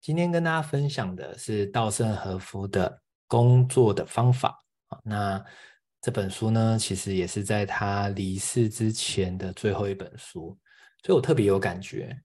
[0.00, 4.98] 今天跟大家分享的是稻盛和夫的工作的方法啊。
[5.04, 5.44] 那
[6.00, 10.56] 这本书呢，其实也是在他离世之前的最后一本书，
[11.02, 12.16] 所以我特别有感觉。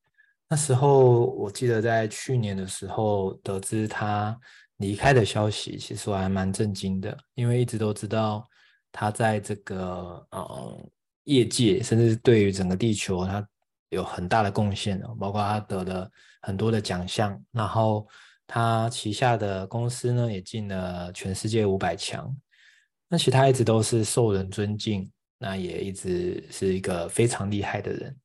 [0.47, 4.39] 那时候我记得在去年的时候得知他
[4.77, 8.47] 离开的消息，其实我还蛮震惊的，因为一直都知道
[8.91, 10.89] 他在这个呃
[11.23, 13.47] 业界，甚至对于整个地球，他
[13.93, 16.09] 有很大的贡献哦，包括他得了
[16.41, 18.07] 很多的奖项，然后
[18.45, 22.35] 他旗下的公司呢也进了全世界五百强。
[23.07, 28.17] 那其实他一直都是受人尊敬，那也一直是一个非常厉害的人。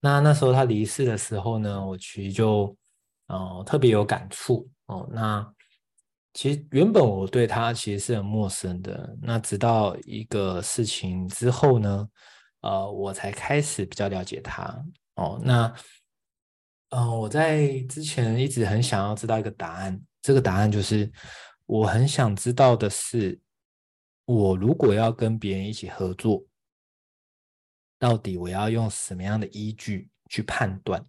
[0.00, 2.76] 那那时候他离世的时候呢，我其实就
[3.28, 5.08] 呃特别有感触哦。
[5.12, 5.46] 那
[6.34, 12.08] 其实原本我对他其实是很陌生的，那直到一个事情之后呢，
[12.60, 15.40] 呃，我才开始比较了解他哦。
[15.42, 15.72] 那
[16.90, 21.10] 嗯、我在之前一直很想要知道一个答案，这个答案就是
[21.66, 23.38] 我很想知道的是，
[24.24, 26.42] 我如果要跟别人一起合作，
[27.98, 31.04] 到底我要用什么样的依据去判断？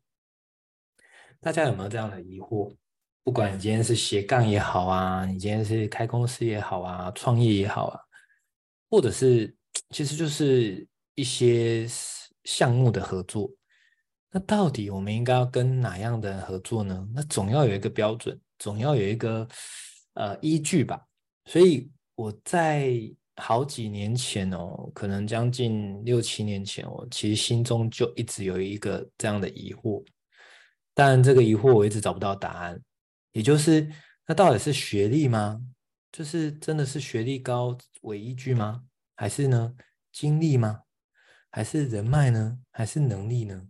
[1.40, 2.76] 大家有没有这样的疑惑？
[3.24, 8.02] 不管你今天是斜杠也好啊，你今天是开公司也好啊，创业也好啊，
[8.90, 9.56] 或者是
[9.92, 10.86] 其实就是
[11.20, 11.86] 一些
[12.46, 13.52] 项目的合作，
[14.32, 17.06] 那到底我们应该要跟哪样的合作呢？
[17.14, 19.48] 那总要有一个标准，总要有一个
[20.14, 21.06] 呃依据吧。
[21.46, 22.94] 所以我在
[23.36, 30.04] 好几年前哦，可能将近六七年前，我其实心中就一直有一个这样的疑惑，
[30.94, 32.82] 但这个疑惑我一直找不到答案。
[33.32, 33.90] 也就是，
[34.26, 35.60] 那到底是学历吗？
[36.12, 38.84] 就是真的是学历高为依据吗？
[39.16, 39.74] 还是呢，
[40.12, 40.82] 经历吗？
[41.52, 42.60] 还是人脉呢？
[42.72, 43.62] 还是能力呢？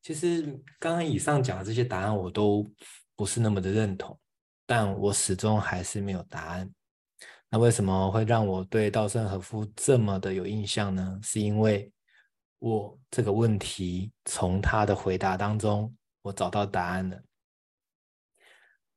[0.00, 0.42] 其实
[0.78, 2.68] 刚刚以上讲的这些答案我都
[3.14, 4.18] 不是那么的认同，
[4.66, 6.68] 但我始终还是没有答案。
[7.48, 11.20] 那为什么会让我对稻盛和夫这么的有印象呢？
[11.22, 11.92] 是因为
[12.58, 17.22] 我这个问题从他的回答当中我找到答案了。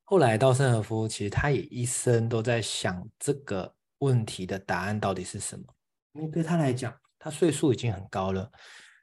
[0.04, 5.66] 后来，稻盛和夫其实他也一生都在想这个问题的答案到底是什么。
[6.14, 6.96] 因为对他来讲，
[7.26, 8.48] 他岁数已经很高了。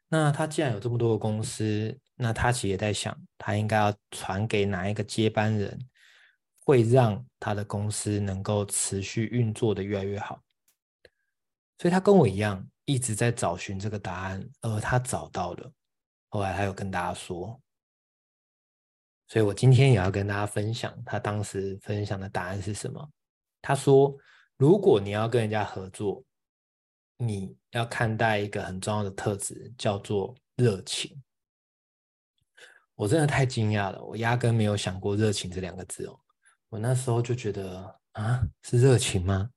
[0.06, 5.76] 那他既然有这么多的公司，那他其实也在想，他应该要传给哪一个接班人，
[6.60, 10.40] 会让他的公司能够持续运作的越来越好。
[11.78, 15.72] 所以他跟我一样，一直在找寻这个答案，而他找到了。
[16.28, 17.60] 后来他有跟大家说。
[19.26, 23.10] 所以我今天也要跟大家分享他当时分享的答案是什么。
[23.60, 24.16] 他说
[24.58, 26.22] ：“如果你要跟人家合作，
[27.16, 31.22] 你要看待一个很重要的特质，叫做热情。”
[32.94, 36.18] 我真的太惊讶了，我压根没有想过热情这两个字哦。
[36.68, 39.50] 我那时候就觉得啊，是热情吗？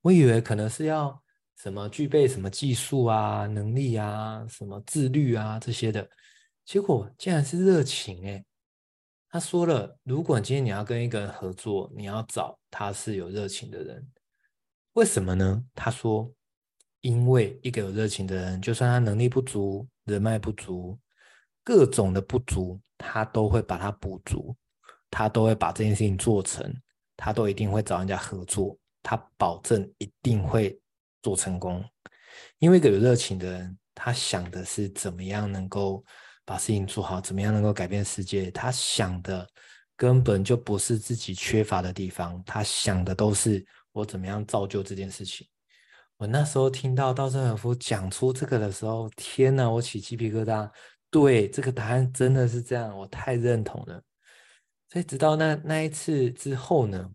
[0.00, 1.22] 我以为可能是要
[1.56, 6.08] 什么具备什么技术啊、能力啊、什么自律啊这些的，
[6.64, 8.44] 结果竟然是热情诶。
[9.28, 14.08] 他说了，如果今天你要跟一个人合作，你要找他是有热情的人，
[14.94, 15.62] 为什么呢？
[15.74, 16.32] 他说，
[17.00, 20.98] 因为一个有热情的人，就算他能力不足、人脉不足、
[21.64, 24.56] 各种的不足，他都会把它补足，
[25.10, 26.72] 他都会把这件事情做成，
[27.16, 30.78] 他都一定会找人家合作，他保证一定会
[31.22, 31.84] 做成功。
[32.58, 36.04] 因为一个有热情的人，他想的是怎么样能够。
[36.44, 38.50] 把事情做好，怎么样能够改变世界？
[38.52, 39.46] 他想的
[39.94, 45.46] 根本就不是自己缺乏的地方，他想的都是我怎么样造就这件事情。
[46.18, 50.68] 我那时候听到稻盛和夫讲出这个的时候，天哪，我起鸡皮疙瘩。
[51.10, 54.02] 对，这个答案真的是这样，我太认同了。
[54.90, 57.08] 所以直到那那一次之后呢，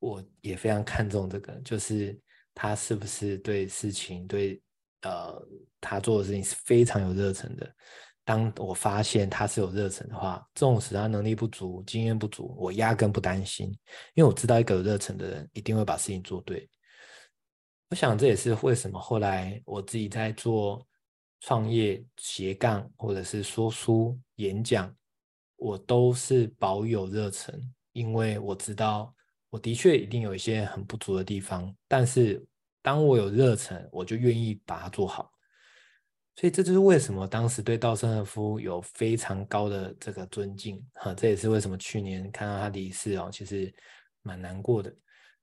[0.00, 2.20] 我也非常看重这个，就是
[2.52, 4.60] 他是不是对事情，对
[5.02, 5.40] 呃
[5.80, 7.72] 他做的事情是非常有热忱的。
[8.24, 13.68] 当我发现他是有热忱的话，纵使他能力不足、经验不足，我压根不担心，
[14.14, 16.68] 因为我知道一个有热忱的人一定会把事情做对。
[17.90, 20.86] 我想这也是为什么后来我自己在做
[21.40, 24.94] 创业、斜杠或者是说书、演讲，
[25.56, 27.60] 我都是保有热忱，
[27.90, 29.12] 因为我知道
[29.48, 32.46] 我的确一定有一些很不足的地方，但是
[32.80, 35.28] 当我有热忱，我就愿意把它做好。
[36.36, 43.74] 所以这就是为什么当时对稻盛和夫有非常高的这个尊敬哈，这也是为什么去年看到他离世哦，其实
[44.22, 44.94] 蛮难过的。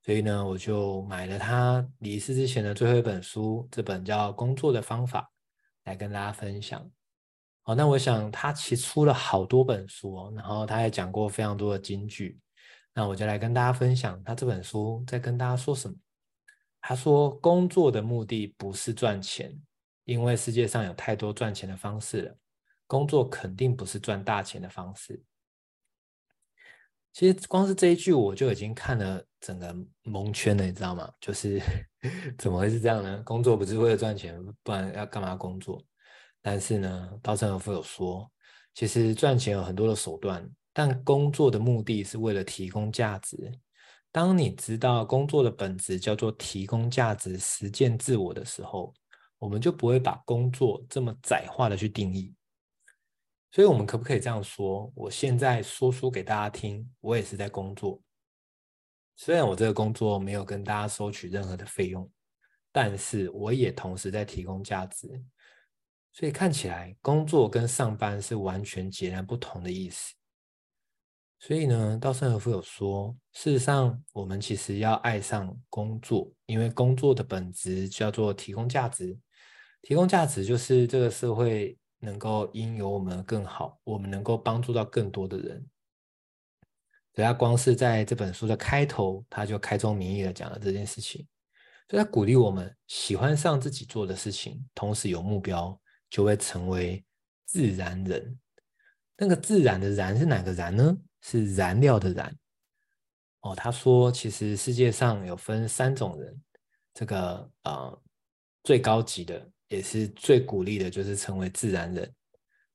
[0.08, 5.22] 所以呢，我就买了他离世之前的最后一本书，这本叫《工作的方法》，
[5.84, 6.90] 来跟大家分享。
[7.66, 12.40] 哦，那我想他其实出了好多本书哦，然后他也讲过非常多的金句。
[12.94, 15.98] 那我就来跟大家分享他这本书在跟大家说什么。
[16.80, 19.54] 他说，工作的目的不是赚钱，
[20.06, 22.38] 因为世界上有太多赚钱的方式了。
[22.86, 25.22] 工作肯定不是赚大钱的方式。
[27.18, 31.12] 其实光是这一句我就已经看了整个蒙圈了，你知道吗？
[31.20, 31.60] 就是
[32.38, 33.24] 怎么会是这样呢？
[33.26, 35.84] 工作不是为了赚钱，不然要干嘛工作？
[36.44, 38.32] 但是呢，稻盛和夫有说，
[38.76, 43.52] 其实赚钱有很多的手段，但工作的目的是为了提供价值。
[44.12, 48.94] 当你知道工作的本质叫做提供价值、实践自我的时候，
[49.40, 52.32] 我们就不会把工作这么窄化的去定义。
[53.50, 54.92] 所以，我们可不可以这样说？
[54.94, 58.00] 我现在说书给大家听，我也是在工作。
[59.16, 62.08] 虽然我这个工作没有跟大家收取任何的费用，
[62.72, 65.24] 但是我也同时在提供价值。
[66.12, 70.14] 所以看起来，工作跟上班是完全截然不同的意思。
[71.40, 79.18] 所以呢，稻盛和夫有说，事实上，我们其实要爱上工作，因为工作的本质叫做提供价值。
[79.82, 81.76] 提供价值就是这个社会。
[82.00, 85.66] 能够因有我们更好，我们能够帮助到更多的人。
[87.14, 91.28] 所以他光是在这本书的开头，他就开宗明义的讲了这件事情。
[91.90, 95.80] 所以他鼓励我们喜欢上自己做的事情，同时有目标，
[96.10, 97.04] 就会成为
[97.46, 98.38] 自然人。
[99.16, 100.96] 那个自然的然是哪个然呢？
[101.22, 102.38] 是燃料的燃。
[103.42, 106.44] 哦，他说其实世界上有分三种人，
[106.94, 108.02] 这个呃
[108.64, 109.50] 最高级的。
[109.70, 112.12] 也是最鼓励的，就是成为自然人。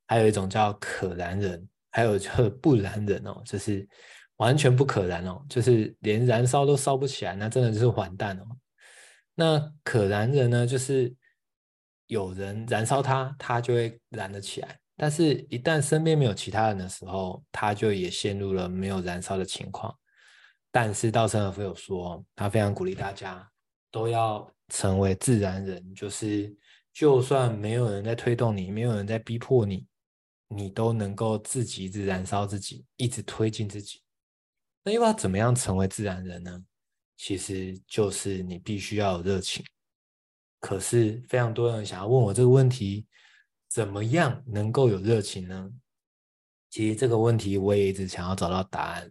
[0.07, 3.89] 还有一种叫可燃人，还有叫不燃人哦，就是
[4.37, 8.45] 完全不可燃哦，就是连燃烧都烧不起来，那真的就是完蛋哦。
[9.35, 11.15] 那可燃人呢，就是
[12.09, 14.79] 有人燃烧它，它就会燃得起来。
[14.99, 19.97] 但是，一旦身边没有其他人的时候，它就也陷入了没有燃烧的情况。
[20.71, 23.51] 但是，稻盛和夫有说，他非常鼓励大家
[23.91, 26.55] 都要成为自然人，就是。
[26.93, 29.87] 就算没有人在推动你，没有人在逼迫你，
[30.49, 34.03] 你都能够自己一直燃烧自己，一直推进自己。
[34.85, 36.63] 那又要怎么样成为自然人呢？
[37.17, 39.65] 其实就是你必须要有热情。
[40.61, 43.07] 可是非常多人想要问我这个问题：
[43.69, 45.71] 怎么样能够有热情呢？
[46.69, 49.11] 其实这个问题我也一直想要找到答案。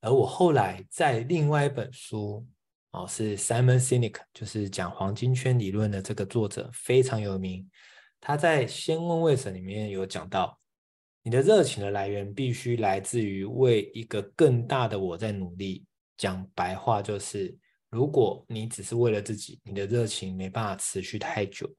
[0.00, 2.46] 而我后来在另外一本书。
[2.92, 7.68] 哦，是 Simon Sinek，就是讲黄金圈理论的这个作者非常有名。
[8.18, 10.58] 他在《先问为什》里面有讲到，
[11.22, 15.84] 你的热情的来源必须来自于为一个更大的我在努力。
[16.16, 17.54] 讲白话就是，
[17.90, 21.70] 如果你只是为了自己，你的热情没办法持续太久。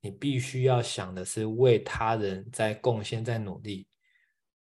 [0.00, 3.86] 你必须要想的是为他人在贡献，在努力。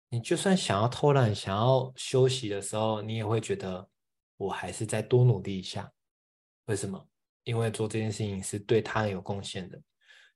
[0.09, 3.89] 你就算想要偷懒，想要休息的时候，你也会觉得。
[4.37, 5.91] 我还是再多努力一下，
[6.67, 7.09] 为什么？
[7.45, 9.79] 因为做这件事情是对他人有贡献的，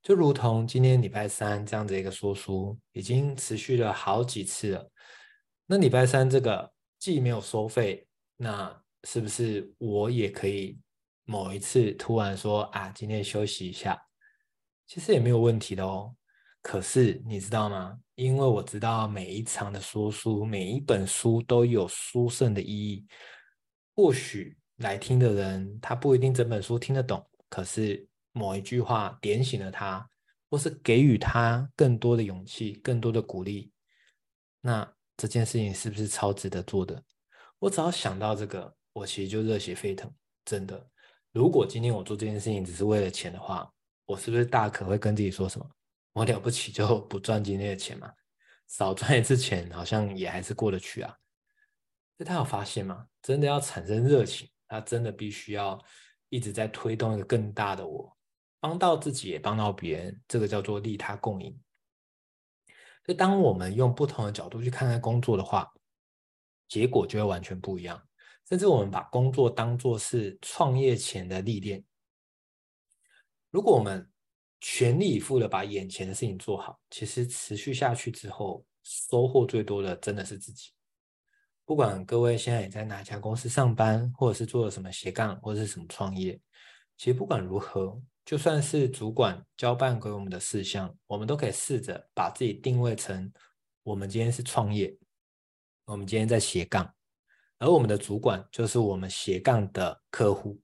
[0.03, 4.91] 就如同今天礼拜三这样子一个说书，已经持续了好几次了。
[5.67, 8.07] 那礼拜三这个既没有收费，
[8.37, 10.79] 那是不是我也可以
[11.25, 13.99] 某一次突然说啊，今天休息一下，
[14.87, 16.15] 其实也没有问题的哦。
[16.61, 17.99] 可是你知道吗？
[18.17, 23.07] 因为我知道每一场的说书，每一本书都有书圣的意义。
[23.99, 30.09] 或许来听的人，他不一定整本书听得懂，可是某一句话点醒了他，
[30.49, 33.73] 或是给予他更多的勇气、更多的鼓励，
[34.61, 37.03] 那这件事情是不是超值得做的？
[37.59, 40.09] 我只要想到这个，我其实就热血沸腾。
[40.45, 40.89] 真的，
[41.33, 43.69] 如果今天我做这件事情只是为了钱的话，
[44.07, 45.69] 我是不是大可会跟自己说什么？
[46.13, 48.13] 我了不起就不赚今天的钱嘛，
[48.69, 51.13] 少赚一次钱好像也还是过得去啊。
[52.19, 53.07] 这他有发现吗？
[53.23, 55.81] 真的要产生热情，他真的必须要
[56.29, 58.19] 一直在推动一个更大的我，
[58.59, 61.57] 帮到自己也帮到别人，这个叫做利他共赢。
[63.07, 65.73] 所以，当我们用不同的角度去看待工作的话，
[66.67, 68.03] 结果就会完全不一样。
[68.49, 71.85] 甚至我们把工作当作是创业前的历练。
[73.51, 74.11] 如果我们
[74.61, 80.73] 全力以赴的把眼前的事情做好，其实持续下去之后，收获最多的真的是自己。
[81.69, 86.41] 不管各位现在也在哪家公司上班，或者是做了什么斜杠，或者是什么创业，
[86.97, 93.31] 其实不管如何，就算是主管交办给我们的事项，我们都可以试着把自己定位成：
[93.83, 94.97] 我们今天是创业，
[95.85, 96.91] 我们今天在斜杠，
[97.59, 100.59] 而我们的主管就是我们斜杠的客户。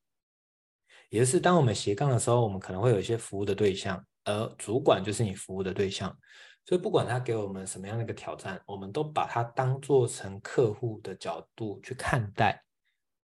[1.10, 6.18] 也就是当我们斜杠的时候，我们可能会有一些服务的对象，而主管就是你服务的对象。
[6.66, 12.64] 所以不管他给我们什么样的一个挑战，我们都把它当做成客户的角度去看待，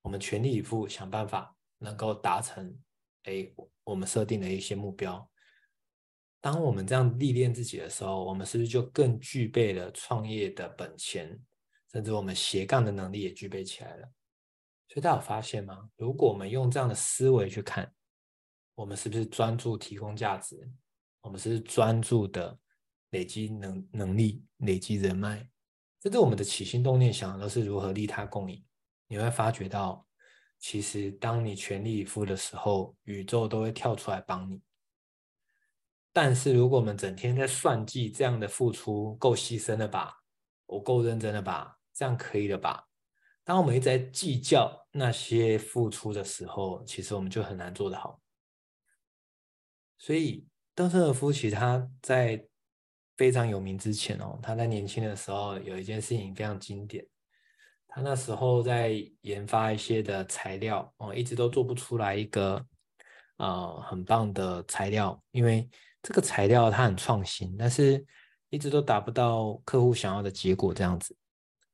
[0.01, 2.75] 我们全力以赴想办法能够达成，
[3.24, 3.48] 哎，
[3.84, 5.29] 我们设定的一些目标。
[6.39, 11.39] 当我们这样历练自己的时候，我们是不是就更具备了创业的本钱，
[11.91, 14.08] 甚至我们斜杠的能力也具备起来了？
[14.88, 15.89] 所以大家有发现吗？
[15.98, 17.94] 如果我们用这样的思维去看，
[18.75, 20.72] 我们是不是专注提供价值？
[21.22, 22.58] 我们是不是专注的
[23.09, 25.49] 累积能能力、累积人脉？
[26.01, 28.63] 甚至我们的起心动念想的都是如何利他共赢。
[29.07, 30.05] 你会发觉到，
[30.59, 34.61] 其实当你全力以赴的时候，宇宙都会跳出来帮你。
[36.13, 40.23] 但是，如果我们整天在算计这样的付出够牺牲了吧？
[40.65, 41.79] 我够认真了吧？
[41.93, 42.87] 这样可以了吧？
[43.43, 48.21] 当我们一直在计较那些付出的时候，其实我们就很难做得好。
[49.97, 52.47] 所以，稻盛和夫其他在
[53.17, 57.05] 非常有名之前哦，他在年轻的时候有一件事情非常经典。
[57.88, 62.65] 他那时候在研发一些的材料哦，一直都做不出来一个
[63.38, 65.69] 呃很棒的材料，因为。
[66.03, 68.05] 这个材料它很创新，但是
[68.50, 71.13] 一直都达不到客户想要的结果，这样子。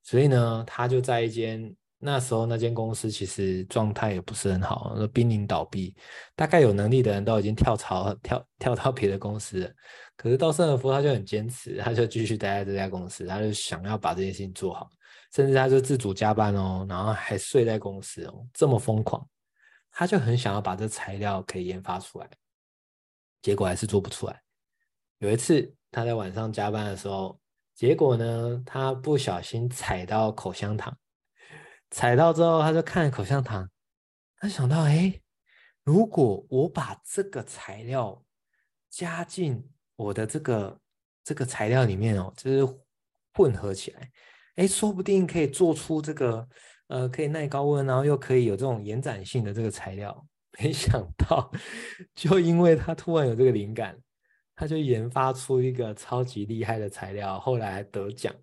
[0.01, 5.95] 所以呢，他就在一间那时候那间公司其实状态也不是很好，濒临倒闭。
[6.35, 9.71] 大概有能力的人都已经跳槽跳跳到别的公司了，
[10.17, 14.89] 可是到圣尔夫他就很坚持，他就继续待在这家公司，他就想要把这件事情做好，
[15.33, 19.25] 甚至他就自主加班哦，然后还睡在公司哦，这么疯狂，
[19.89, 22.29] 他就很想要把这材料可以研发出来。
[23.41, 24.41] 结果还是做不出来。
[25.19, 27.39] 有一次他在晚上加班的时候，
[27.75, 30.95] 结果呢，他不小心踩到口香糖，
[31.93, 33.69] 踩到之后他就看口香糖，
[34.37, 35.21] 他想到，哎，
[35.83, 38.25] 如果我把这个材料
[38.89, 40.79] 加进我的这个
[41.23, 42.77] 这个材料里面哦，就是
[43.35, 44.11] 混合起来，
[44.55, 46.47] 哎，说不定可以做出这个
[46.87, 50.27] 呃可以耐高温，然后又可以有这种延展性的这个材料。
[50.59, 51.51] 没想到，
[52.15, 53.95] 就因为他突然有这个灵感，
[54.55, 58.33] 他就研发出一个超级厉害的材料，后来得奖。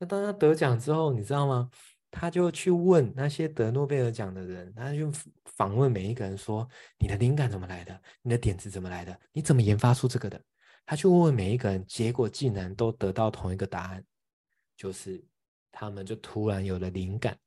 [0.00, 1.70] 那当他得奖之后，你知道吗？
[2.10, 5.10] 他就去问那些得诺贝尔奖的人，他就
[5.44, 8.00] 访问每一个人说：“你的灵感怎么来的？
[8.22, 9.18] 你的点子怎么来的？
[9.32, 10.40] 你怎么研发出这个的？”
[10.86, 14.04] 他去问问每一个人，结果竟然都得到同一个答案，
[14.76, 15.22] 就是
[15.70, 17.38] 他们就突然有了灵感，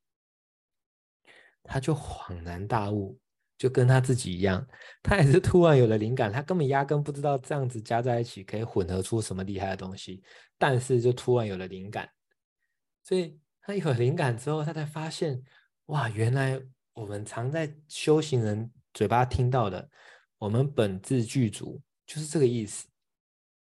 [1.63, 3.19] 他就恍然大悟。
[3.57, 4.67] 就跟他自己一样，
[5.03, 10.23] 他也是突然有了灵感，他根本压根不知道这样子加在一起可以混合出什么厉害的东西，
[10.57, 12.09] 但是就突然有了灵感，
[13.03, 13.39] 所以
[13.79, 15.41] 他有灵感之后，他才发现，
[15.85, 16.61] 哇，原来
[16.93, 19.89] 我们常在修行人嘴巴听到的，
[20.37, 22.87] 我们本自具足，就是这个意思。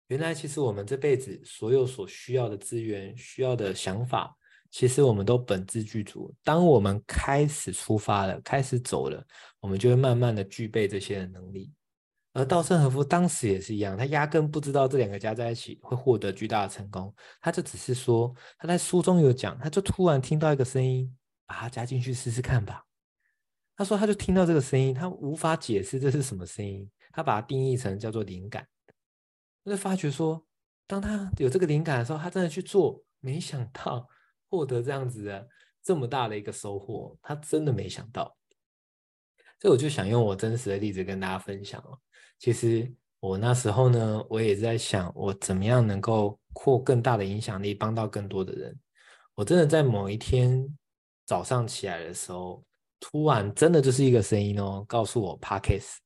[0.07, 4.37] 原来其实我们这辈子所有所需要的资源、需要的想法。
[4.69, 9.25] 其实我们都本自具足，当我们开始出发了，开始走了，
[9.61, 11.71] 我们就会慢慢的具备这些的能力。
[12.37, 21.11] 而稻盛和夫当时也是一样，他压根不知道这两个加在一起会获得巨大的成功，他就只是说他在书中有讲，他就突然听到一个声音，
[21.47, 22.85] 把它加进去试试看吧。
[23.75, 28.67] 他说他就听到这个声音，他无法解释这是什么声音，他把它定义成叫做灵感。
[29.65, 30.45] 他就发觉说，
[30.85, 34.07] 当他有这个灵感的时候，他真的去做，没想到。
[34.49, 35.45] 获得这样子的
[35.83, 38.37] 这么大的一个收获，他真的没想到，
[39.59, 41.83] 所以我就想用我真实的例子跟大家分享。
[42.39, 48.79] 其实我那时候呢，我也在想，我怎么样能够扩更大的影响力，帮到更多的人。
[49.35, 50.67] 我真的在某一天
[51.25, 52.63] 早上起来的时候，
[52.99, 55.97] 突然真的就是一个声音哦，告诉我 Podcast。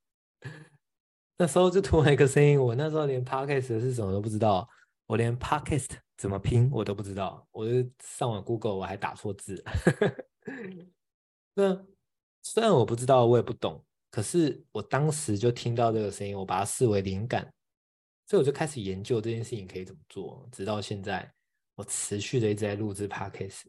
[1.37, 4.67] 那时候就突然一个声音，我那时候连 Podcast 是什么都不知道，
[5.07, 5.89] 我连 Podcast。
[6.17, 9.63] 怎么拼我都不知道，我就上网 Google，我还打错字。
[11.55, 11.83] 那
[12.43, 17.43] 虽然我不知道，我也不懂，可是我当时就听到这个声音，我把它视为灵感，
[18.27, 20.47] 所以我就开始研究这件事情可以怎么做。
[20.51, 21.31] 直到现在，
[21.75, 23.61] 我持续的一直在录制 Podcast。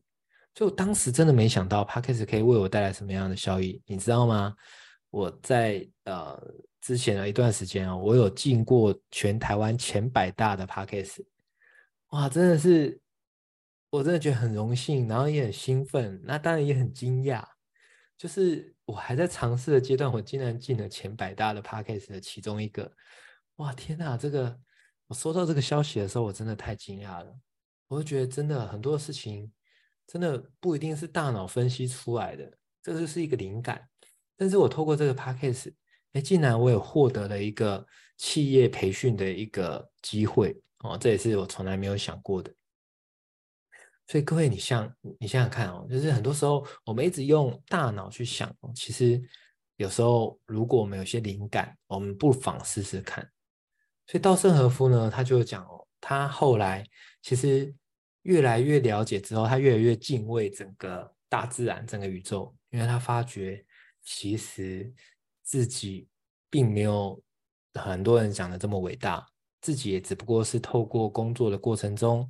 [0.54, 4.54] 就当时真的没想到 Podcast 可以为我带来什么样的效益，你知道吗？
[5.10, 6.38] 我在呃
[6.80, 11.24] 之前的一段时间啊，我有进过全台湾前百大的 Podcast。
[12.08, 13.00] 哇，真的是，
[13.90, 17.42] 我真的觉得很荣幸，然后也很兴奋，那当然也很惊讶。
[18.22, 22.88] 就是我还在尝试的阶段，我竟然进了前百大的 Podcast 的其中一个。
[23.56, 24.16] 哇，天哪！
[24.16, 24.56] 这个
[25.08, 27.36] 我收到这个消息的时候，我真的太惊讶了。
[27.88, 29.50] 我就觉得真的很多事情，
[30.06, 32.48] 真的不一定是大脑分析出来的，
[32.80, 33.88] 这就是一个灵感。
[34.36, 35.72] 但是我透过这个 Podcast，
[36.12, 37.84] 哎，竟然我也获得了一个
[38.18, 40.56] 企业培训的一个机会。
[40.84, 42.54] 哦，这也是我从来没有想过的。
[44.06, 49.22] 所以各位，你像你想想看哦，就是很多时候我们一直用大脑去想，其实
[49.76, 53.26] 有时候如果我们有些灵感，我们不妨试试看。
[54.06, 56.84] 所以稻盛和夫呢，他就讲哦，他后来
[57.22, 57.74] 其实
[58.22, 63.64] 越来越了解之后，他越来越敬畏整个大自然、整个宇宙，因为他发觉
[64.02, 64.92] 其实
[65.42, 66.08] 自己
[66.50, 67.18] 并没有
[67.74, 69.26] 很多人讲的这么伟大，
[69.60, 72.28] 自己也只不过是透过工作的过程中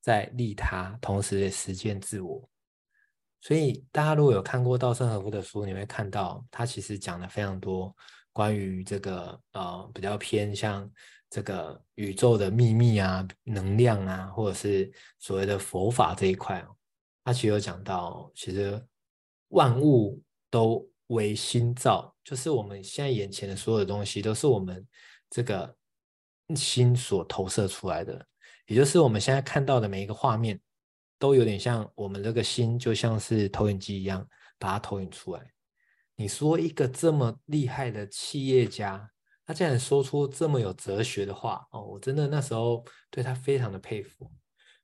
[0.00, 2.48] 在利他，同时也实践自我。
[3.40, 7.94] 所以大家如果有看过稻盛和夫的书，你会看到他其实讲了非常多。
[8.32, 10.88] 关于这个呃比较偏向
[11.28, 14.88] 这个宇宙的秘密啊、能量啊，或者是
[15.18, 16.76] 所谓的佛法这一块哦，
[17.24, 18.80] 他其实有讲到，其实
[19.48, 24.86] 万物都为心造，就是我们现在眼前的所有的东西都是我们
[25.28, 25.74] 这个
[26.54, 28.24] 心所投射出来的，
[28.68, 30.60] 也就是我们现在看到的每一个画面，
[31.18, 35.52] 都有点像我们这个心就像是投影机一样，把它投影出来。
[36.16, 39.10] 你说一个这么厉害的企业家，
[39.46, 44.30] 他竟然说出这么有哲学的话哦，我真的那时候对他非常的佩服，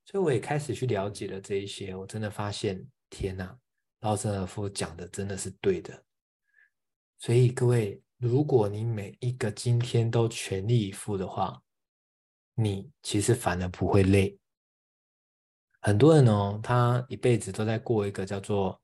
[0.07, 3.55] 所以我也开始去了解了这一些，我真的发现，天哪，
[4.01, 6.03] 稻盛和夫讲的真的是对的。
[7.19, 11.61] 所以各位，如果你每一个今天都全力以赴的话，
[12.55, 14.39] 你其实反而不会累。
[15.81, 18.81] 很多人哦，他一辈子都在过一个叫做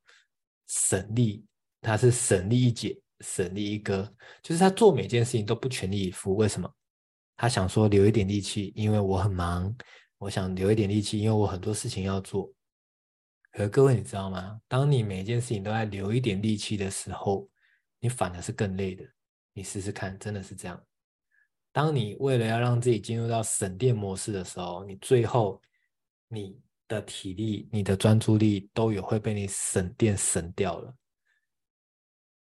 [0.66, 1.46] 省力。
[1.82, 6.36] 他是省力一姐，省力一哥，就是他做每件事情都不全力以赴。
[6.36, 6.70] 为什么？
[7.38, 9.74] 他想说留一点力气，因为我很忙，
[10.18, 12.52] 我想留一点力气，因为我很多事情要做。
[13.50, 14.60] 可是各位你知道吗？
[14.68, 17.48] 当你每件事情都在留一点力气的时候，
[17.98, 19.02] 你反而是更累的。
[19.54, 20.78] 你试试看，真的是这样。
[21.72, 25.60] 当你为了要让自己进入到省电模式的时候，你最后
[26.28, 30.94] 你的体力、你的专注力都有会被你省电省掉了。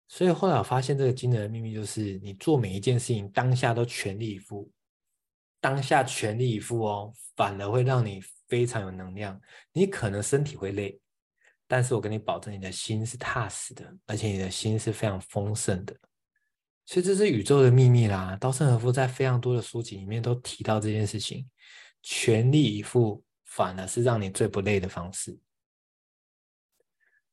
[0.07, 4.71] 所以后来我发现这个惊人的秘密就是，你做每一件事情当下都全力以赴，
[5.59, 9.39] 当下全力以赴哦，反而会让你非常有能量。
[9.71, 10.99] 你可能身体会累，
[11.67, 15.95] 但是我跟你保证，你的心是踏实的，而且你的心是非常丰盛的。
[16.85, 18.37] 所以这是宇宙的秘密啦。
[18.39, 21.49] 稻盛和夫在非常多的书籍里面都提到这件事情，
[22.01, 25.39] 全力以赴反而是让你最不累的方式。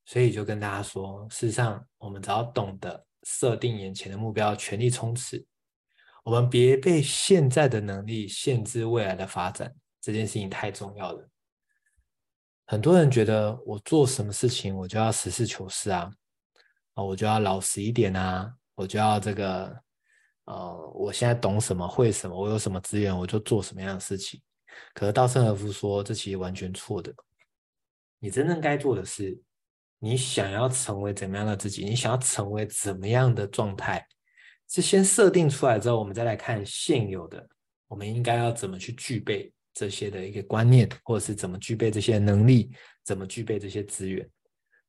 [0.05, 5.45] 所以就跟大家说，事实上，我们只要懂得设定眼前的目标，全力冲刺。
[6.23, 11.29] 我们别被现在的能力限制未来的发展，这件事情太重要了。
[12.65, 16.11] 很多人觉得我做什么事情，我就要实事求是啊，
[16.93, 19.75] 啊，我就要老实一点啊，我就要这个，
[20.45, 24.41] 呃，我现在懂什么，会什么，我有什么资源，我就做什么样的事情。
[24.93, 27.13] 可是稻盛和夫说，这其实完全错的。
[28.19, 29.41] 你真正该做的是。
[30.03, 31.85] 你想要成为怎么样的自己？
[31.85, 34.03] 你想要成为怎么样的状态？
[34.67, 37.47] 是先设定出来之后，我们再来看现有的，
[37.87, 42.71] 我们应该要怎么去具备这些的一个观念，或者是怎么具备这些能力，
[43.03, 44.27] 怎么具备这些资源。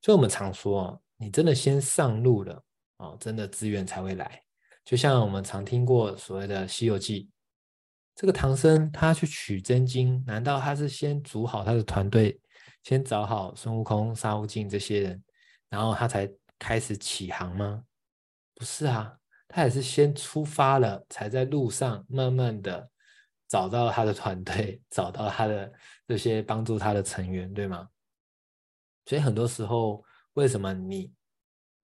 [0.01, 2.65] 所以，我们常说，你真的先上路了，
[3.03, 4.41] 哦，真的资源才会来。
[4.85, 7.25] 就像我们常听过所谓的《西游记》，
[8.15, 12.39] 这个唐僧他去取真经，难道他是先组好他的团队？
[12.85, 15.23] 先找好孙悟空、沙悟净这些人，
[15.69, 17.85] 然后他才开始起航吗？
[18.55, 22.91] 不是啊，他也是先出发了，才在路上慢慢的
[23.49, 25.73] 找到他的团队，找到他的
[26.09, 27.89] 这些帮助他的成员，对吗？
[29.07, 31.13] 所以很多时候，为什么你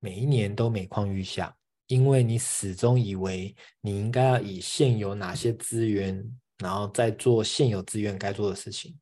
[0.01, 1.55] 每一年都每况愈下？
[1.87, 6.23] 因为你始终以为你应该要以现有哪些资源，
[6.59, 8.99] 然后再做现有资源该做的事情。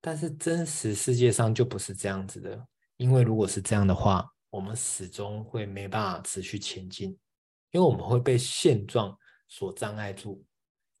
[0.00, 2.64] 但是真实世界上就不是这样子的，
[2.96, 7.10] 因为如果是这样的话，我们始终会没办法持续前进，
[7.72, 10.44] 因为我们会被现状所障碍住。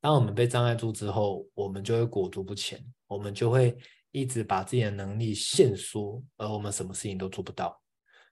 [0.00, 3.76] 当我们被障碍住之后，我们就会裹足不前，我们就会
[4.10, 7.80] 一直把自己的能力限缩，而我们什么事情都做不到。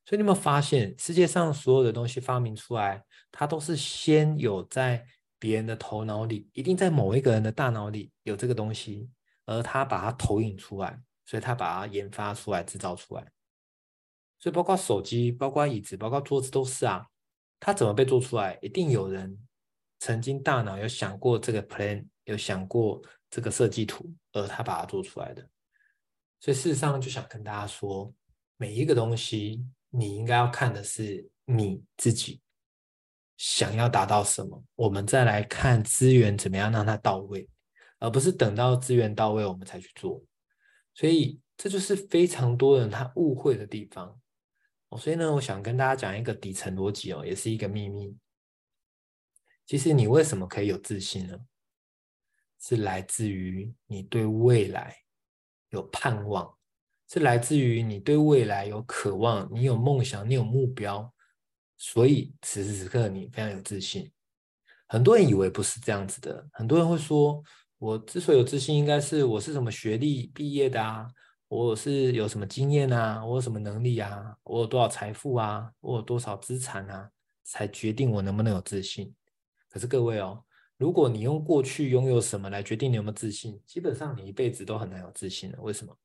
[0.06, 5.06] 所以你有没有发现，世界上所有的东西发明出来，它都是先有在
[5.38, 9.10] 别人的头脑里，一定在某一个人的大脑里有这个东西。
[9.46, 13.30] 而他把它投影出来，所以他把它研发出来、制造出来。
[14.38, 17.06] 所以包括手机、包括椅子、包括桌子都是啊。
[17.60, 18.58] 它怎么被做出来？
[18.62, 19.38] 一定有人
[19.98, 25.46] 曾经大脑有想过这个 plan，有想过这个设计图，而他把它做出来的。
[26.40, 28.14] 所以事实上，就想跟大家说，
[28.56, 29.62] 每一个东西，
[29.96, 32.40] 你应该要看的是你自己
[33.36, 37.48] 想要达到什么，我们再来看资源怎么样让它到位。
[38.00, 40.22] 而不是等到资源到位我们才去做。
[40.92, 44.20] 所以这就是非常多人他误会的地方。
[44.98, 48.16] 所以呢，我想跟大家讲一个底层逻辑哦，也是一个秘密。
[49.64, 51.38] 其实你为什么可以有自信呢？
[52.60, 54.96] 是来自于你对未来
[55.70, 56.56] 有盼望，
[57.08, 61.12] 是来自于你对未来有渴望，你有梦想，你有目标，
[61.76, 64.10] 所以此时此刻你非常有自信。
[64.86, 67.42] 很多人以为不是这样子的，很多人会说，
[67.78, 71.08] 我之所以有自信，应该是我是什么学历毕业的啊，
[71.48, 77.10] 我是有什么经验啊，我有什么能力啊，我有多少财富啊，我有多少资产啊，
[77.44, 79.14] 才决定我能不能有自信。
[79.68, 80.42] 可是各位哦，
[80.76, 85.58] 如果你用过去拥有什么来决定你有没有自信，基本上你一辈子都很难有自信了。
[85.60, 85.96] 为什么？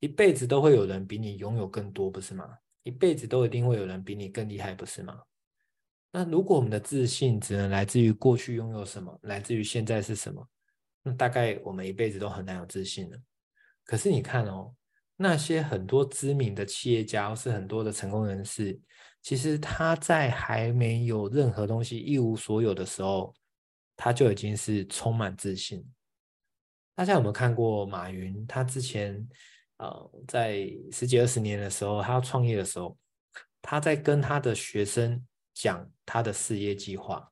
[0.00, 2.58] 一辈子都会有人比你拥有更多，不是吗？
[2.82, 5.22] 一辈子都一定会有人比你更厉害，不是吗？
[6.12, 10.46] 那如果我们的自信只能来自于过去拥有什么，来自于现在是什么，
[11.02, 13.18] 那大概我们一辈子都很难有自信了。
[13.84, 14.74] 可是你看哦，
[15.16, 18.80] 那些很多知名的企业家或是很多的成功人士。
[19.22, 23.34] 其实他在还没有任何东西一无所有的时候，
[23.96, 25.84] 他就已经是充满自信。
[26.94, 28.46] 大家有没有看过马云？
[28.46, 29.28] 他之前
[29.78, 32.96] 呃在十几二十年的时候，他要创业的时候，
[33.60, 37.30] 他在跟他的学生讲他的事业计划。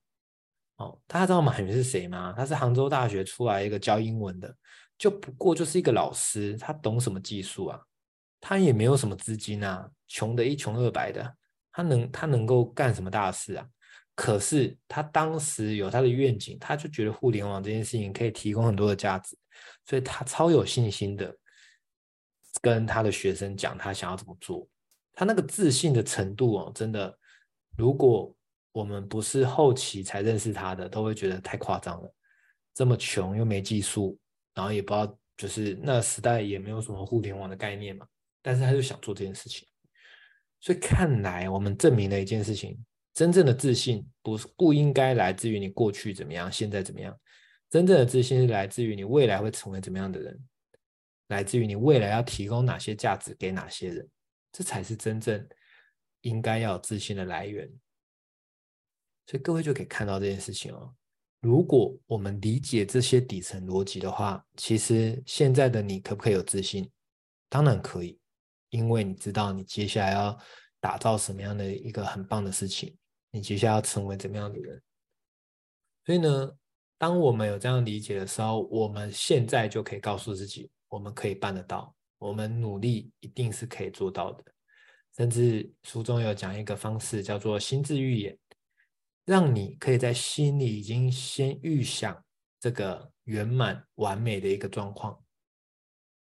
[0.77, 2.35] 哦，大家知道马云是谁吗？
[2.37, 4.53] 他是杭州大学出来一个教英文的，
[4.99, 7.81] 就不过就是一个老师，他懂什么技术啊？
[8.41, 11.37] 他也没有什么资金啊，穷的一穷二白的。
[11.73, 13.67] 他能他能够干什么大事啊？
[14.15, 19.37] 可是他当时有他的愿景，他就觉得互联网这件事情可以提供很多的价值，
[19.85, 21.37] 所以他超有信心的
[22.65, 24.67] 跟他的学生讲他想要怎么做。
[25.13, 27.17] 他那个自信的程度哦，真的，
[27.77, 28.35] 如果
[28.73, 32.15] 我们不是后期才认识他的，都会觉得太夸张了。
[32.73, 34.19] 这么穷又没技术，
[34.55, 38.07] 然后也不知道，就是那时代也没有什么互联网的概念嘛，
[38.43, 39.69] 但是他就想做这件事情。
[40.59, 42.77] 所以看来，我们证明了一件事情：
[43.13, 47.17] 真正的自信不是不应该来自于你过去怎么样，现在怎么样。
[47.71, 50.37] 真正的自信是来自于你未来会成为怎么样的人，
[51.29, 54.09] 来自于你未来要提供哪些价值给哪些人，
[54.53, 55.47] 这才是真正
[56.23, 57.69] 应该要有自信的来源。
[59.27, 60.95] 所以各位就可以看到这件事情哦。
[61.41, 66.91] 如果我们理解这些底层逻辑的话，其实现在的你可不可以有自信？
[67.49, 68.19] 当然可以。
[68.71, 70.37] 因为你知道你接下来要
[70.81, 72.93] 打造什么样的一个很棒的事情，
[73.31, 74.83] 你接下来要成为怎么样的人，
[76.05, 76.51] 所以呢，
[76.99, 84.45] 当我们有这样理解的时候，我们现在就可以告诉自己，我们可以办得到，我们努力一定是可以做到的。
[85.17, 88.39] 甚至书中有讲一个方式，叫做心智预演，
[89.25, 92.25] 让你可以在心里已经先预想
[92.61, 95.21] 这个圆满完美的一个状况。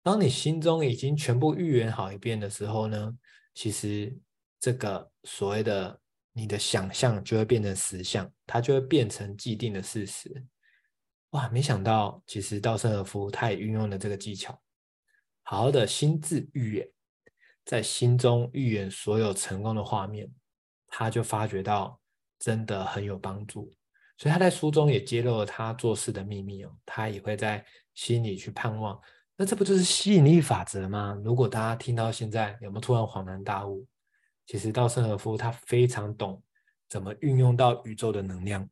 [0.03, 3.17] 当你心中已经全部预言好一遍的时候呢，
[3.55, 4.13] 其实
[4.59, 6.01] 这个所谓的
[6.33, 10.45] 你的想象就会变成实相，它就会变成既定的事实。
[11.31, 14.59] 哇，没想到其实稻盛和夫他也运用了这个技巧，
[15.43, 16.89] 好好的心智预言，
[17.65, 20.31] 在心中预言所有成功的画面，
[20.87, 22.01] 他就发觉到
[22.39, 23.71] 真的很有帮助。
[24.17, 27.65] 所以他在书中也揭露了他做事的秘密哦，他也会在
[27.95, 28.99] 心里去盼望。
[29.37, 31.17] 那这不就是吸引力法则吗？
[31.23, 33.87] 如果大家听到现在，有没有突然恍然大悟？
[34.47, 36.43] 其实稻盛和夫他非常懂
[36.89, 38.69] 怎么运用到宇宙的能量，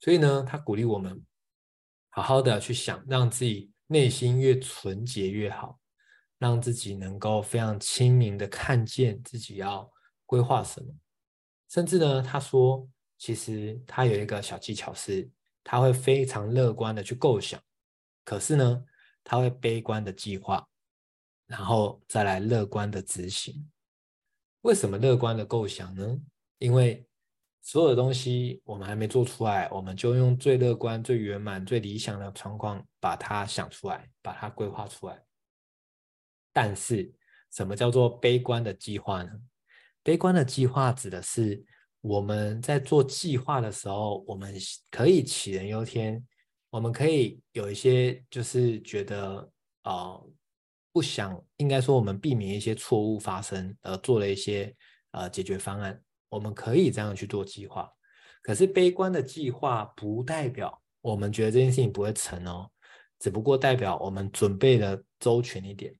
[0.00, 1.24] 所以呢，他鼓励我们
[2.10, 5.78] 好好的去想，让自己内心越纯洁越好，
[6.38, 9.90] 让自己能够非常清明的看见自己要
[10.24, 10.94] 规划什么。
[11.68, 15.28] 甚至呢，他说，其实他有一个小技巧是，
[15.64, 17.60] 他会非常乐观的去构想，
[18.24, 18.84] 可是呢，
[19.24, 20.66] 他会悲观的计划，
[21.46, 23.70] 然后再来乐观的执行。
[24.62, 26.20] 为什么乐观的构想呢？
[26.58, 27.05] 因为
[27.66, 35.20] 所有的东西我们还没做出来，我们就用最乐观、最圆满、最理想的状况把它想出来，把它规划出来。
[36.52, 37.12] 但是，
[37.50, 39.32] 什么叫做悲观的计划呢？
[40.04, 41.60] 悲观的计划指的是
[42.02, 44.54] 我们在做计划的时候，我们
[44.88, 46.24] 可以杞人忧天。
[46.70, 49.50] 我们可以有一些，就是觉得
[49.82, 50.20] 啊、
[50.92, 54.72] 不想，应该说我们避免一些错误发生，而做了一些
[55.10, 56.00] 呃解决方案。
[56.28, 57.90] 我们可以这样去做计划，
[58.42, 62.70] 可是悲观的计划不代表我们觉得这件事情不会成哦，
[63.18, 65.94] 只不过代表我们准备的周全一点。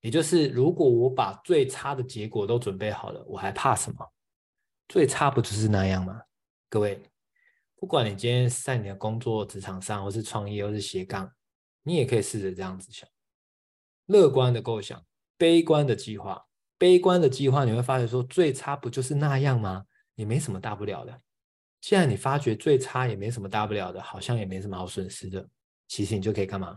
[0.00, 4.12] 也就是，如果我把最差的结果都准备好了，我还怕什么？
[4.88, 6.22] 最差不就是那样吗？
[6.68, 7.02] 各位。
[7.76, 11.32] 不管你今天在你的工作职场上，或是创业，或是斜杠，
[11.82, 13.08] 你也可以试着这样子想：
[14.04, 15.02] 乐观的构想，
[15.38, 16.46] 悲观的计划。
[16.80, 19.84] 悲观的计划，你会发觉说最差不就是那样吗？
[20.14, 21.20] 也没什么大不了的。
[21.78, 25.46] 既然你发觉最差也没什么大不了的，好像也没什么好损失的，
[25.88, 26.74] 其实你就可以干嘛？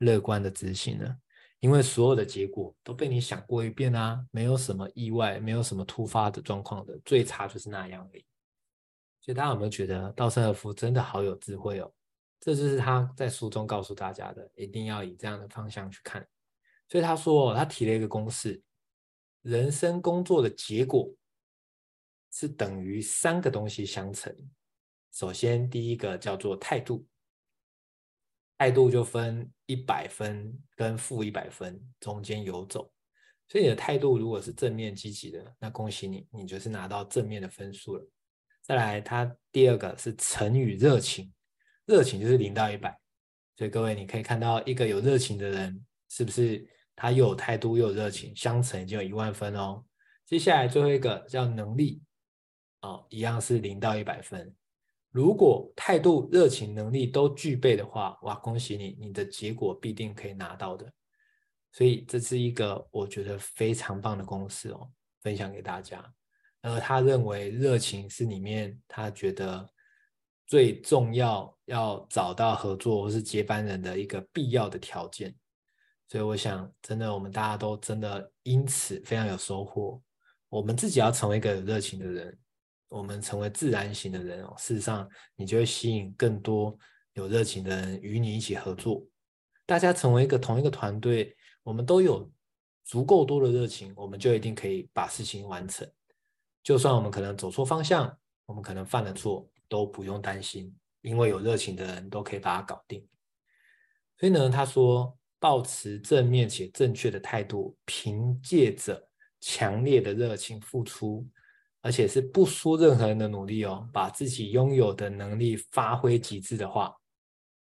[0.00, 1.16] 乐观的执行了，
[1.60, 8.26] 因为所有的结果都被你想过一遍啊，没有什么意外，没有什么突发的状况的，最差就是那样而已。
[9.22, 11.90] 所以大家有没有觉得稻盛和夫真的好有智慧哦？
[12.40, 16.26] 这就是他在书中告诉大家的，一定要以这样的方向去看。
[16.88, 18.62] 所以他说，他提了一个公式：
[19.46, 21.08] 人生工作的结果
[22.32, 24.34] 是等于三个东西相乘。
[25.12, 27.06] 首先，第一个叫做态度。
[28.58, 32.90] 态度就分一百分跟负一百分中间游走，
[33.48, 38.08] 所以你的态度如果是正面积极的，那恭喜你，你就是拿到正面的分数了。
[38.62, 41.32] 再来，它第二个是乘以热情，
[41.84, 42.98] 热情就是零到一百，
[43.56, 49.84] 所以各位你可以看到一个有热情的人，是不是他又有态度又有热情，相乘已经有一万分哦。
[50.24, 52.02] 接下来最后一个叫能力，
[52.80, 54.52] 哦，一样是零到一百分。
[55.10, 60.90] 如果态度、热情、能力都具备的话，哇，恭喜你，你的结果必定可以拿到的。
[61.72, 64.90] 所以这是一个我觉得非常棒的公式哦，
[65.22, 66.04] 分享给大家。
[66.62, 69.68] 而他认为热情是里面他觉得
[70.46, 75.34] 最重要，要找到合作或是接班人的一个必要的条件。
[76.08, 80.00] 所以我想，真的我们大家都真的因此非常有收获。
[80.48, 82.38] 我们自己要成为一个有热情的人。
[82.88, 86.78] 我们成为自然型的人哦，事实上，你就会吸引更多
[87.14, 89.04] 有热情的人与你一起合作。
[89.66, 92.30] 大家成为一个同一个团队，我们都有
[92.84, 95.86] 足够多的热情，我们就一定可以把事情完成。
[96.62, 98.16] 就算我们可能走错方向，
[98.46, 103.04] 我们可能犯了错，都不用担心，因为有热情的人都可以把它搞定。
[104.16, 109.08] 所以呢，他说，抱持正面且正确的态度，凭借着
[109.40, 111.26] 强烈的热情付出。
[111.82, 116.92] 而且是不输任何人的努力哦，把自己拥有的能力发挥极致的话，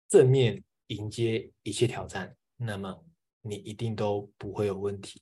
[0.08, 3.04] 正面迎接一切挑战，那么
[3.42, 5.20] 你一定都不会有问题。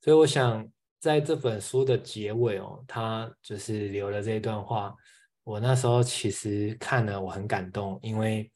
[0.00, 0.64] 所以我想
[1.00, 4.94] 在这本书的结尾哦，他就是留了这一段话。
[5.42, 8.48] 我那时候其实看了，我很感动，因为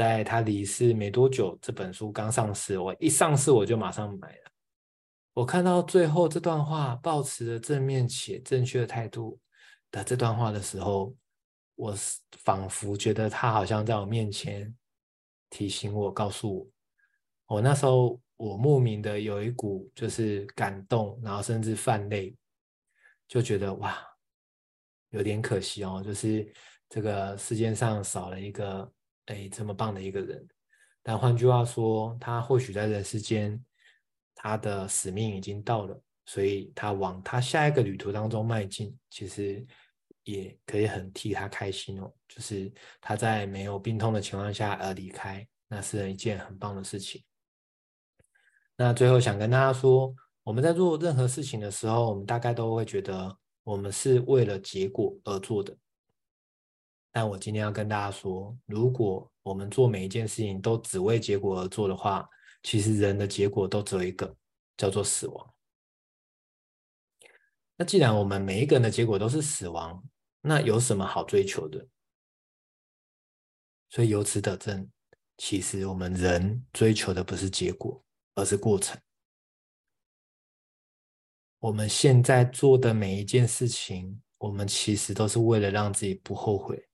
[0.00, 4.50] 在他离世没多久，这本书刚上市，我一上市我就马上买了。
[5.34, 9.38] 我看到最后这段话，抱持着正面且正确的态度
[9.90, 11.14] 的这段话的时候，
[11.74, 11.94] 我
[12.38, 14.74] 仿佛觉得他好像在我面前
[15.50, 16.60] 提醒我，告诉
[17.46, 22.34] 我，我那时候我莫名的有一股就是感动，然后甚至泛泪，
[23.28, 23.98] 就觉得哇，
[25.10, 26.50] 有点可惜哦，就是
[26.88, 28.90] 这个世界上少了一个
[29.30, 30.46] 哎这么棒的一个人。
[31.02, 33.58] 但换句话说，他或许在人世间。
[34.42, 39.62] 他的使命已经到了，所以他往他下一个旅途当中迈进，其实
[40.24, 42.10] 也可以很替他开心哦。
[42.26, 47.22] 就是他在没有病痛的情况下而离开，那是一件很棒的事情。
[48.76, 55.76] 那最后想跟大家说，我们在做任何事情的时候，我们大概都会觉得我们是为了结果而做的。
[57.12, 62.28] 但我今天要跟大家说，如果我们做每一件事情都只为结果而做的话，
[62.62, 64.36] 其实人的结果都只有一个，
[64.76, 65.54] 叫做死亡。
[67.76, 70.04] 那既然我们每一个人的结果都是死亡，
[70.40, 71.88] 那有什么好追求的？
[73.88, 74.88] 所以由此得证，
[75.38, 79.00] 其实我们人追求的不是结果，而是过程。
[81.58, 86.88] 我们现在做的每一件事情，我们其实都是为了让自己不后悔。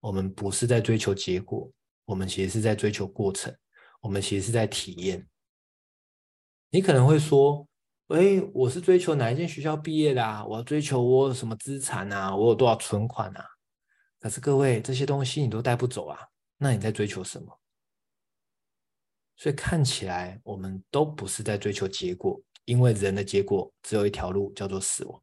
[0.00, 1.70] 我们不是在追求结果，
[2.04, 3.54] 我们其实是在追求过程。
[4.00, 5.28] 我们其实是在体验。
[6.70, 7.66] 你可能会说
[8.08, 10.44] ：“哎，我是追求哪一间学校毕业的啊？
[10.46, 12.34] 我要追求我有什么资产啊？
[12.34, 13.44] 我有多少存款啊？”
[14.20, 17.60] 可是各位，这些东西你都带不走啊，那你在追求什么？
[19.36, 25.22] 所以看起来我们都不是在追求结果，因为人的结果只有一条路，叫做死亡。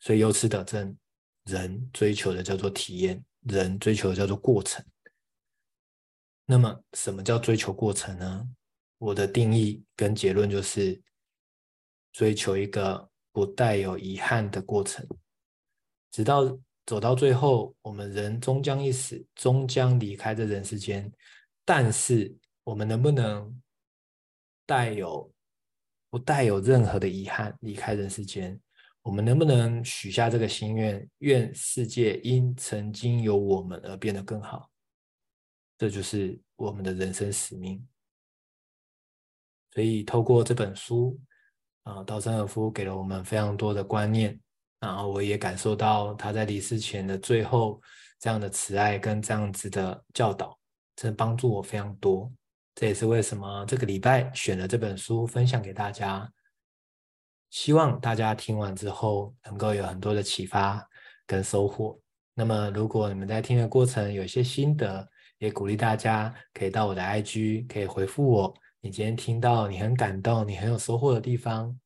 [0.00, 0.96] 所以由此得证，
[1.48, 4.84] 人追求的叫做体验，人追求的叫做过程。
[6.44, 8.46] 那么，什么叫追求过程呢？
[8.98, 11.00] 我的定义跟结论就是，
[12.12, 15.06] 追求一个不带有遗憾的过程，
[16.10, 21.10] 直到走到最后，我们人终将一死，终将离开这人世间。
[21.64, 23.62] 但是，我们能不能
[24.66, 25.32] 带有
[26.10, 28.58] 不带有任何的遗憾离开人世间？
[29.08, 31.08] 我们能不能许下这个心愿？
[31.20, 34.70] 愿世界因曾经有我们而变得更好。
[35.78, 37.82] 这就是我们的人生使命。
[39.72, 41.18] 所以，透过这本书，
[41.84, 44.38] 啊，稻盛和夫给了我们非常多的观念，
[44.78, 47.80] 然后我也感受到他在离世前的最后
[48.18, 50.54] 这样的慈爱跟这样子的教导，
[50.96, 52.30] 真帮助我非常多。
[52.74, 56.30] 这也是为什么这个礼拜选了这本书分享给大家。
[57.50, 60.86] 希望大家听完之后能够有很多的启发
[61.26, 61.98] 跟收获。
[62.34, 65.08] 那么，如果你们在听的过程有一些心得，
[65.38, 71.76] 也鼓励大家可以到我的 IG，可以回复我，你今天听到你很感动、你很有收获的地方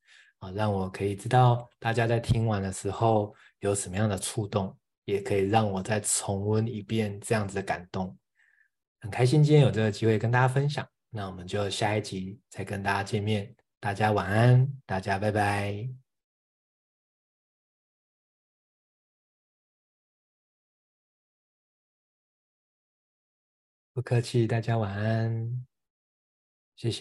[0.41, 8.15] 啊，让我可以知道大家在听完的时候有什么样的触动，也可以让我再重温一遍这样子的感动。
[9.01, 13.55] 很开心今天有这个机会跟大家分享，那我们就下一集再跟大家见面。
[13.83, 15.89] 大家晚安，大家拜拜。
[23.93, 25.67] 不客气，大家晚安。
[26.77, 27.01] 谢谢